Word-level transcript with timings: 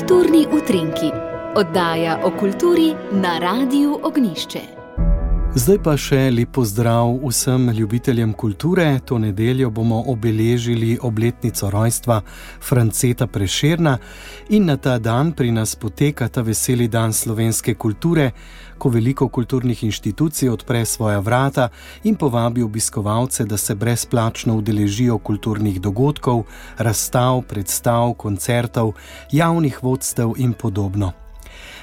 Kulturni 0.00 0.46
utrinki, 0.48 1.10
oddaja 1.60 2.16
o 2.24 2.30
kulturi 2.30 2.94
na 3.12 3.38
Radiu 3.38 4.00
Ognišče. 4.02 4.79
Zdaj 5.50 5.80
pa 5.82 5.96
še 5.98 6.28
lepo 6.30 6.62
zdrav 6.62 7.08
vsem 7.24 7.72
ljubiteljem 7.74 8.32
kulture. 8.38 8.84
To 9.04 9.16
nedeljo 9.18 9.70
bomo 9.74 9.96
obeležili 10.06 10.92
obletnico 11.02 11.70
rojstva 11.70 12.20
Franceta 12.62 13.26
Prešerna 13.26 13.96
in 14.54 14.68
na 14.70 14.76
ta 14.76 14.98
dan 14.98 15.32
pri 15.32 15.50
nas 15.50 15.74
poteka 15.74 16.28
ta 16.28 16.44
veseli 16.46 16.86
dan 16.88 17.10
slovenske 17.12 17.74
kulture, 17.74 18.30
ko 18.78 18.92
veliko 18.94 19.26
kulturnih 19.28 19.82
inštitucij 19.84 20.48
odpre 20.48 20.84
svoja 20.84 21.18
vrata 21.18 21.68
in 22.04 22.14
povabi 22.14 22.62
obiskovalce, 22.62 23.44
da 23.44 23.56
se 23.56 23.74
brezplačno 23.74 24.54
udeležijo 24.54 25.18
kulturnih 25.18 25.80
dogodkov, 25.80 26.44
razstav, 26.78 27.42
predstav, 27.42 28.14
koncertov, 28.14 28.94
javnih 29.32 29.82
vodstev 29.82 30.38
in 30.38 30.52
podobno. 30.52 31.29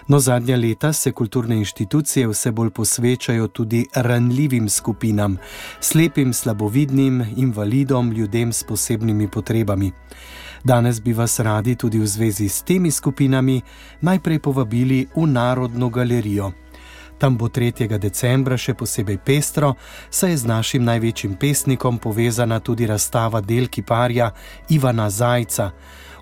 No, 0.07 0.19
zadnja 0.19 0.55
leta 0.57 0.93
se 0.93 1.11
kulturne 1.11 1.57
inštitucije 1.57 2.27
vse 2.27 2.51
bolj 2.51 2.69
posvečajo 2.69 3.47
tudi 3.47 3.85
ranljivim 3.95 4.69
skupinam, 4.69 5.37
slepim, 5.79 6.33
slabovidnim, 6.33 7.25
invalidom, 7.35 8.11
ljudem 8.11 8.53
s 8.53 8.63
posebnimi 8.63 9.27
potrebami. 9.27 9.91
Danes 10.63 11.01
bi 11.01 11.13
vas 11.13 11.39
radi 11.39 11.75
tudi 11.75 11.99
v 11.99 12.07
zvezi 12.07 12.49
s 12.49 12.61
temi 12.61 12.91
skupinami 12.91 13.61
najprej 14.01 14.39
povabili 14.39 15.07
v 15.15 15.27
Narodno 15.27 15.89
galerijo. 15.89 16.51
Tam 17.17 17.37
bo 17.37 17.47
3. 17.49 17.97
decembra 17.97 18.57
še 18.57 18.75
posebej 18.77 19.17
pestro, 19.17 19.73
saj 20.09 20.31
je 20.31 20.37
z 20.37 20.45
našim 20.45 20.83
največjim 20.85 21.33
pesnikom 21.35 21.97
povezana 21.97 22.59
tudi 22.59 22.85
razstava 22.85 23.41
del 23.41 23.67
kiparja 23.67 24.31
Ivana 24.69 25.09
Zajca. 25.09 25.71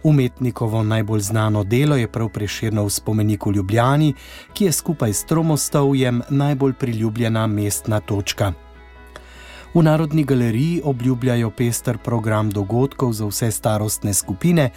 Umetnikovo 0.04 0.84
najbolj 0.84 1.20
znano 1.20 1.64
delo 1.64 1.96
je 1.96 2.08
prav 2.08 2.30
preširno 2.30 2.86
v 2.86 2.90
spomeniku 2.90 3.52
Ljubljani, 3.52 4.14
ki 4.54 4.66
je 4.66 4.72
skupaj 4.72 5.14
s 5.14 5.26
Tromostovjem 5.26 6.22
najbolj 6.30 6.74
priljubljena 6.74 7.48
mestna 7.48 8.00
točka. 8.00 8.54
V 9.76 9.84
Narodni 9.84 10.24
galeriji 10.24 10.82
obljubljajo 10.84 11.50
pester 11.52 11.98
program 11.98 12.50
dogodkov 12.50 13.14
za 13.14 13.26
vse 13.28 13.52
starostne 13.52 14.14
skupine, 14.14 14.70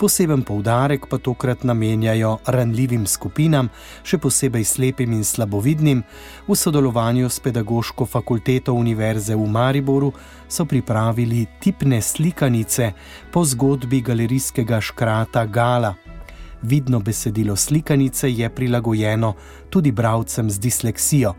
poseben 0.00 0.42
poudarek 0.42 1.04
pa 1.10 1.18
tokrat 1.18 1.64
namenjajo 1.64 2.38
ranljivim 2.46 3.04
skupinam, 3.06 3.68
še 4.02 4.16
posebej 4.18 4.64
slepim 4.64 5.12
in 5.12 5.24
slabovidnim. 5.24 6.00
V 6.48 6.56
sodelovanju 6.56 7.28
s 7.28 7.40
Pedagoško 7.44 8.06
fakulteto 8.06 8.72
Univerze 8.72 9.36
v 9.36 9.44
Mariboru 9.44 10.12
so 10.48 10.64
pripravili 10.64 11.44
tipne 11.60 12.00
slikanice 12.02 12.92
po 13.32 13.44
zgodbi 13.44 14.00
galerijskega 14.00 14.80
škrata 14.80 15.44
Gala. 15.46 15.94
Vidno 16.62 17.00
besedilo 17.00 17.56
slikanice 17.56 18.32
je 18.32 18.48
prilagojeno 18.48 19.34
tudi 19.68 19.92
bralcem 19.92 20.50
z 20.50 20.58
disleksijo. 20.58 21.34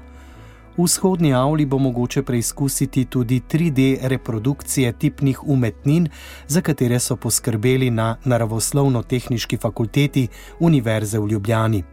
V 0.77 0.83
vzhodni 0.83 1.33
avli 1.33 1.65
bo 1.65 1.77
mogoče 1.77 2.21
preizkusiti 2.23 3.05
tudi 3.05 3.41
3D 3.49 3.97
reprodukcije 4.01 4.91
tipnih 4.93 5.43
umetnin, 5.43 6.09
za 6.47 6.61
katere 6.61 6.99
so 6.99 7.15
poskrbeli 7.15 7.89
na 7.89 8.17
Naravoslovno-tehnički 8.25 9.57
fakulteti 9.57 10.27
Univerze 10.59 11.19
v 11.19 11.27
Ljubljani. 11.27 11.83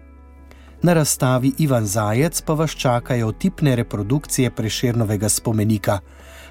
Na 0.82 0.92
razstavi 0.92 1.52
Ivan 1.58 1.86
Zajec 1.86 2.40
pa 2.40 2.54
vas 2.54 2.70
čakajo 2.70 3.32
tipne 3.32 3.76
reprodukcije 3.76 4.50
preširnovega 4.50 5.28
spomenika. 5.28 5.98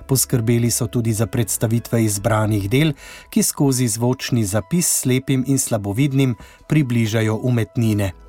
Poskrbeli 0.07 0.71
so 0.71 0.87
tudi 0.87 1.13
za 1.13 1.27
predstavitve 1.27 2.03
izbranih 2.03 2.69
del, 2.69 2.93
ki 3.29 3.43
skozi 3.43 3.87
zvočni 3.87 4.45
zapis 4.45 4.89
slepim 5.01 5.43
in 5.47 5.59
slabovidnim 5.59 6.35
približajo 6.67 7.39
umetnine. 7.43 8.22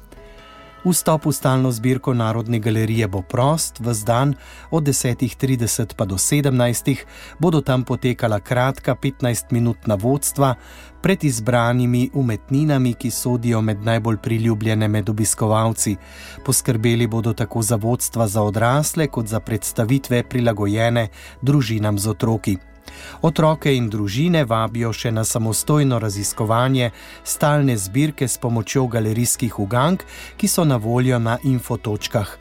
Vstop 0.84 1.26
v 1.26 1.32
stalno 1.32 1.72
zbirko 1.72 2.12
Narodne 2.14 2.58
galerije 2.58 3.08
bo 3.08 3.22
prost, 3.22 3.80
v 3.80 3.94
zdan 3.94 4.34
od 4.70 4.84
10.30 4.84 5.96
pa 5.96 6.04
do 6.04 6.14
17. 6.20 6.96
bodo 7.38 7.60
tam 7.60 7.84
potekala 7.84 8.40
kratka 8.40 8.94
15-minutna 8.94 9.96
vodstva 9.96 10.54
pred 11.02 11.24
izbranimi 11.24 12.10
umetninami, 12.12 12.94
ki 12.94 13.10
sodijo 13.10 13.62
med 13.62 13.80
najbolj 13.84 14.16
priljubljene 14.16 14.88
med 14.88 15.08
obiskovalci. 15.08 15.96
Poskrbeli 16.44 17.06
bodo 17.06 17.32
tako 17.32 17.62
za 17.62 17.76
vodstva 17.76 18.28
za 18.28 18.42
odrasle, 18.42 19.06
kot 19.08 19.26
za 19.26 19.40
predstavitve 19.40 20.22
prilagojene 20.28 21.08
družinam 21.42 21.98
z 21.98 22.08
otroki. 22.08 22.56
Otroke 23.22 23.74
in 23.76 23.90
družine 23.90 24.44
vabijo 24.44 24.92
še 24.92 25.10
na 25.10 25.24
samostojno 25.24 25.98
raziskovanje 25.98 26.90
stalne 27.24 27.76
zbirke 27.76 28.28
s 28.28 28.38
pomočjo 28.38 28.86
galerijskih 28.86 29.58
ugank, 29.58 30.04
ki 30.36 30.48
so 30.48 30.64
na 30.64 30.76
voljo 30.76 31.18
na 31.18 31.38
infotočkah. 31.44 32.38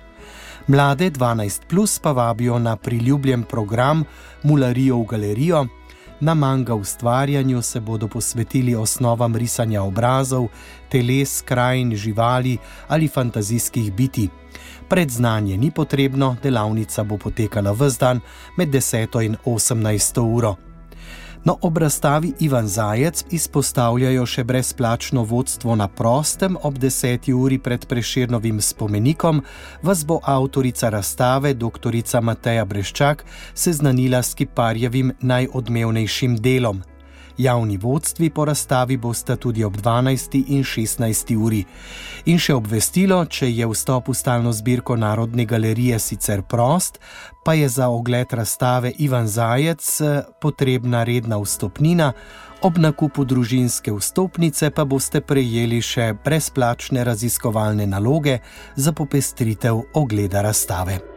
Mlade 0.68 1.12
12 1.12 1.68
plus 1.68 2.00
pa 2.00 2.12
vabijo 2.12 2.60
na 2.60 2.76
priljubljen 2.76 3.44
program 3.44 4.04
Mularijo 4.44 4.98
v 4.98 5.06
galerijo. 5.06 5.66
Na 6.24 6.34
manga 6.34 6.76
ustvarjanju 6.76 7.62
se 7.62 7.80
bodo 7.80 8.08
posvetili 8.08 8.76
osnovam 8.76 9.36
risanja 9.36 9.82
obrazov, 9.84 10.48
teles, 10.90 11.42
krajin, 11.42 11.96
živali 11.96 12.58
ali 12.88 13.08
fantazijskih 13.08 13.94
biti. 13.94 14.30
Predznanje 14.90 15.58
ni 15.58 15.72
potrebno, 15.72 16.36
delavnica 16.44 17.04
bo 17.04 17.18
potekala 17.18 17.72
v 17.72 17.90
zdan 17.90 18.20
med 18.58 18.70
10 18.70 19.26
in 19.26 19.36
18 19.46 20.22
uro. 20.22 20.56
No, 21.46 21.58
ob 21.62 21.78
razstavi 21.78 22.34
Ivan 22.40 22.68
Zajec 22.68 23.26
izpostavljajo 23.32 24.24
še 24.26 24.44
brezplačno 24.48 25.26
vodstvo 25.28 25.76
na 25.76 25.90
prostem 25.92 26.56
ob 26.64 26.78
10. 26.80 27.28
uri 27.36 27.58
pred 27.60 27.84
preširnovim 27.86 28.62
spomenikom, 28.62 29.42
vas 29.82 30.06
bo 30.08 30.22
avtorica 30.24 30.90
razstave, 30.90 31.54
dr. 31.54 32.00
Mateja 32.22 32.64
Breščak, 32.66 33.26
seznanila 33.54 34.24
s 34.24 34.40
kiparjevim 34.40 35.12
najodmevnejšim 35.20 36.40
delom. 36.40 36.84
Javni 37.38 37.78
vodstvi 37.78 38.30
po 38.30 38.46
razstavi 38.46 38.98
bosta 38.98 39.36
tudi 39.36 39.64
ob 39.64 39.78
12. 39.78 40.44
in 40.48 40.64
16. 40.64 41.36
uri. 41.38 41.66
In 42.26 42.40
še 42.40 42.54
obvestilo, 42.54 43.26
če 43.26 43.50
je 43.52 43.68
vstop 43.68 44.08
v 44.10 44.16
stalno 44.16 44.54
zbirko 44.54 44.96
Narodne 44.96 45.46
galerije 45.46 46.00
sicer 46.00 46.42
prost, 46.42 47.00
pa 47.44 47.54
je 47.54 47.70
za 47.70 47.90
ogled 47.90 48.34
razstave 48.34 48.94
Ivan 48.98 49.28
Zajec 49.28 50.02
eh, 50.02 50.22
potrebna 50.42 51.04
redna 51.04 51.38
vstopnina, 51.42 52.14
ob 52.62 52.78
nakupu 52.78 53.26
družinske 53.26 53.92
vstopnice 53.92 54.70
pa 54.72 54.86
boste 54.86 55.22
prejeli 55.22 55.82
še 55.82 56.14
brezplačne 56.26 57.04
raziskovalne 57.04 57.88
naloge 57.88 58.40
za 58.76 58.94
popestritev 58.94 59.82
ogleda 59.94 60.42
razstave. 60.42 61.13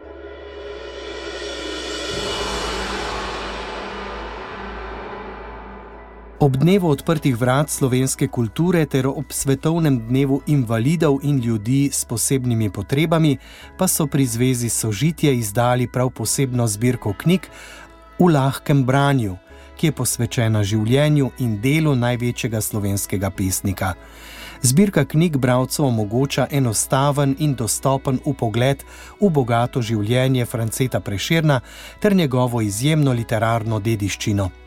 Ob 6.47 6.55
dnevu 6.55 6.87
odprtih 6.87 7.33
vrat 7.35 7.67
slovenske 7.67 8.29
kulture 8.31 8.85
ter 8.87 9.03
ob 9.09 9.33
svetovnem 9.35 9.97
dnevu 10.07 10.37
invalidov 10.47 11.17
in 11.27 11.41
ljudi 11.43 11.89
s 11.91 12.05
posebnimi 12.07 12.69
potrebami, 12.71 13.33
pa 13.77 13.87
so 13.87 14.05
pri 14.07 14.25
Zvezi 14.25 14.69
Sožitje 14.69 15.33
izdali 15.35 15.89
prav 15.91 16.09
posebno 16.09 16.67
zbirko 16.67 17.11
knjig 17.19 17.49
v 18.19 18.29
lahkem 18.31 18.85
branju, 18.85 19.35
ki 19.75 19.89
je 19.89 19.95
posvečena 19.97 20.61
življenju 20.63 21.31
in 21.43 21.57
delu 21.59 21.95
največjega 21.95 22.61
slovenskega 22.61 23.29
pesnika. 23.29 23.89
Zbirka 24.61 25.03
knjig 25.05 25.35
bralcev 25.37 25.85
omogoča 25.85 26.47
enostaven 26.51 27.35
in 27.39 27.57
dostopen 27.59 28.21
upogled 28.23 28.85
v 29.19 29.29
bogato 29.29 29.83
življenje 29.83 30.45
Franceta 30.45 31.03
Preširna 31.03 31.59
ter 31.99 32.15
njegovo 32.15 32.61
izjemno 32.61 33.11
literarno 33.11 33.81
dediščino. 33.83 34.66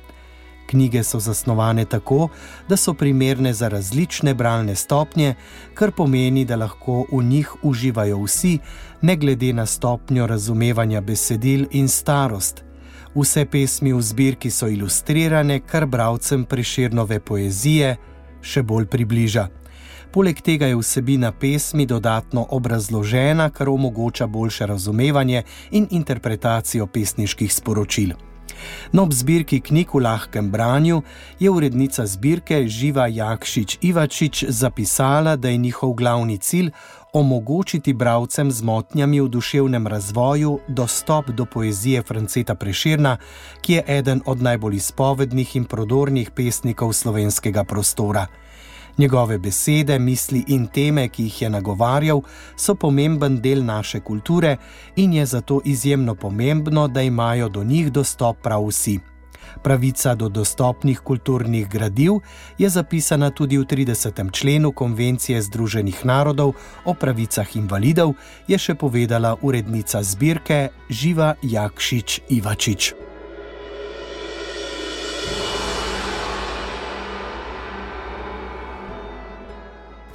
Knjige 0.70 1.02
so 1.02 1.18
zasnovane 1.18 1.84
tako, 1.84 2.28
da 2.68 2.76
so 2.76 2.94
primerne 2.94 3.52
za 3.52 3.68
različne 3.68 4.34
bralne 4.34 4.74
stopnje, 4.74 5.34
kar 5.74 5.90
pomeni, 5.92 6.44
da 6.44 6.56
lahko 6.56 7.06
v 7.12 7.22
njih 7.24 7.54
uživajo 7.62 8.22
vsi, 8.22 8.58
ne 9.02 9.16
glede 9.16 9.52
na 9.52 9.66
stopnjo 9.66 10.26
razumevanja 10.26 11.00
besedil 11.00 11.66
in 11.70 11.88
starost. 11.88 12.64
Vse 13.14 13.44
pesmi 13.44 13.92
v 13.92 14.02
zbirki 14.02 14.50
so 14.50 14.68
ilustrirane, 14.68 15.60
kar 15.60 15.86
bralcem 15.86 16.44
preširnove 16.44 17.18
poezije 17.20 17.96
še 18.40 18.62
bolj 18.62 18.86
približa. 18.86 19.48
Poleg 20.14 20.38
tega 20.42 20.66
je 20.70 20.78
vsebina 20.78 21.32
pesmi 21.32 21.86
dodatno 21.86 22.46
obrazložena, 22.50 23.50
kar 23.50 23.68
omogoča 23.68 24.26
boljše 24.26 24.66
razumevanje 24.66 25.42
in 25.70 25.86
interpretacijo 25.90 26.86
pesniških 26.86 27.54
sporočil. 27.54 28.29
No, 28.92 29.02
ob 29.02 29.12
zbirki 29.12 29.60
knjig 29.60 29.94
v 29.94 30.02
lahkem 30.04 30.50
branju 30.50 31.02
je 31.38 31.50
urednica 31.50 32.06
zbirke 32.06 32.68
Živa 32.68 33.06
Jakšič 33.06 33.78
Ivačič 33.80 34.44
zapisala, 34.48 35.36
da 35.36 35.48
je 35.48 35.56
njihov 35.56 35.92
glavni 35.92 36.38
cilj 36.38 36.70
omogočiti 37.12 37.92
bralcem 37.92 38.50
z 38.50 38.62
motnjami 38.62 39.20
v 39.20 39.28
duševnem 39.28 39.86
razvoju 39.86 40.58
dostop 40.68 41.30
do 41.30 41.44
poezije 41.44 42.02
Franceta 42.02 42.54
Preširna, 42.54 43.16
ki 43.60 43.72
je 43.72 43.84
eden 43.86 44.22
od 44.26 44.42
najbolj 44.42 44.76
izpovednih 44.76 45.56
in 45.56 45.64
prodornih 45.64 46.30
pesnikov 46.30 46.92
slovenskega 46.92 47.64
prostora. 47.64 48.26
Njegove 48.98 49.38
besede, 49.38 49.98
misli 49.98 50.44
in 50.48 50.66
teme, 50.66 51.08
ki 51.08 51.22
jih 51.22 51.42
je 51.42 51.50
nagovarjal, 51.50 52.22
so 52.56 52.74
pomemben 52.74 53.40
del 53.40 53.64
naše 53.64 54.00
kulture 54.00 54.56
in 54.96 55.12
je 55.12 55.26
zato 55.26 55.60
izjemno 55.64 56.14
pomembno, 56.14 56.88
da 56.88 57.02
imajo 57.02 57.48
do 57.48 57.64
njih 57.64 57.92
dostop 57.92 58.42
prav 58.42 58.66
vsi. 58.66 58.98
Pravica 59.62 60.14
do 60.14 60.28
dostopnih 60.28 61.00
kulturnih 61.00 61.68
gradiv 61.68 62.12
je 62.58 62.68
zapisana 62.68 63.30
tudi 63.30 63.58
v 63.58 63.64
30. 63.64 64.30
členu 64.32 64.72
Konvencije 64.72 65.42
Združenih 65.42 66.04
narodov 66.04 66.54
o 66.84 66.94
pravicah 66.94 67.56
invalidov, 67.56 68.14
je 68.48 68.58
še 68.58 68.74
povedala 68.74 69.36
urednica 69.42 70.02
zbirke 70.02 70.68
Živa 70.88 71.34
Jakšič 71.42 72.20
Ivačič. 72.28 73.09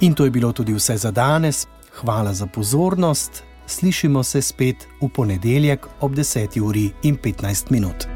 In 0.00 0.14
to 0.14 0.24
je 0.24 0.30
bilo 0.30 0.52
tudi 0.52 0.74
vse 0.74 0.96
za 0.96 1.10
danes. 1.10 1.66
Hvala 2.00 2.34
za 2.34 2.46
pozornost. 2.46 3.42
Slišimo 3.66 4.22
se 4.22 4.42
spet 4.42 4.88
v 5.00 5.08
ponedeljek 5.08 5.86
ob 6.00 6.12
10. 6.12 6.60
uri 6.60 6.90
in 7.02 7.16
15 7.16 7.70
minut. 7.70 8.15